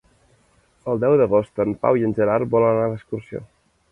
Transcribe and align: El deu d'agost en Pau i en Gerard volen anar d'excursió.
El 0.93 1.01
deu 1.03 1.17
d'agost 1.21 1.61
en 1.65 1.77
Pau 1.85 2.01
i 2.01 2.07
en 2.09 2.17
Gerard 2.21 2.51
volen 2.57 2.79
anar 2.81 2.91
d'excursió. 2.95 3.45